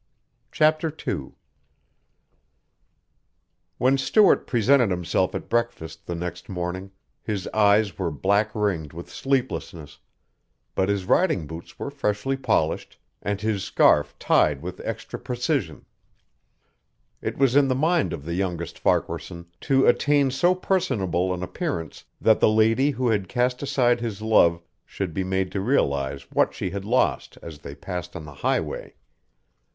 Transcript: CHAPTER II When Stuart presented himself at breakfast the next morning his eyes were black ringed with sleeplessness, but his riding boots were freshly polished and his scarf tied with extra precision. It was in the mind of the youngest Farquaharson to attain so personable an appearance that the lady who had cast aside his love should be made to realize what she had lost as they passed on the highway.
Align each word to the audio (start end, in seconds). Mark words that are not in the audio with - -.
CHAPTER 0.51 0.91
II 1.07 1.33
When 3.77 3.99
Stuart 3.99 4.47
presented 4.47 4.89
himself 4.89 5.35
at 5.35 5.47
breakfast 5.47 6.07
the 6.07 6.15
next 6.15 6.49
morning 6.49 6.89
his 7.21 7.47
eyes 7.49 7.99
were 7.99 8.09
black 8.09 8.49
ringed 8.55 8.93
with 8.93 9.11
sleeplessness, 9.13 9.99
but 10.73 10.89
his 10.89 11.05
riding 11.05 11.45
boots 11.45 11.77
were 11.77 11.91
freshly 11.91 12.35
polished 12.35 12.97
and 13.21 13.41
his 13.41 13.63
scarf 13.63 14.17
tied 14.17 14.63
with 14.63 14.81
extra 14.83 15.19
precision. 15.19 15.85
It 17.21 17.37
was 17.37 17.55
in 17.55 17.67
the 17.67 17.75
mind 17.75 18.11
of 18.11 18.25
the 18.25 18.33
youngest 18.33 18.79
Farquaharson 18.79 19.51
to 19.69 19.85
attain 19.85 20.31
so 20.31 20.55
personable 20.55 21.31
an 21.31 21.43
appearance 21.43 22.05
that 22.19 22.39
the 22.39 22.49
lady 22.49 22.89
who 22.89 23.09
had 23.09 23.29
cast 23.29 23.61
aside 23.61 23.99
his 23.99 24.19
love 24.19 24.63
should 24.83 25.13
be 25.13 25.23
made 25.23 25.51
to 25.51 25.61
realize 25.61 26.23
what 26.31 26.55
she 26.55 26.71
had 26.71 26.85
lost 26.85 27.37
as 27.43 27.59
they 27.59 27.75
passed 27.75 28.15
on 28.15 28.25
the 28.25 28.33
highway. 28.41 28.95